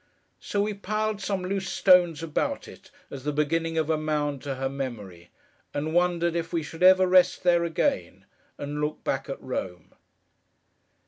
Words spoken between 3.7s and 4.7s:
of a mound to her